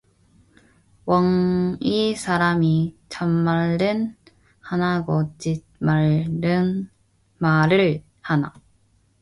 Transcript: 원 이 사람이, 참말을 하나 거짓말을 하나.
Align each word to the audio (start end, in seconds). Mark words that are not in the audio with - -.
원 1.05 1.77
이 1.79 2.15
사람이, 2.15 2.97
참말을 3.09 4.15
하나 4.59 5.05
거짓말을 5.05 6.89
하나. 8.19 8.53